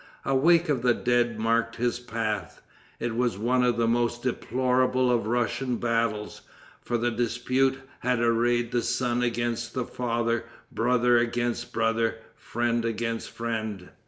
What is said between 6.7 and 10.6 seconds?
for the dispute had arrayed the son against the father,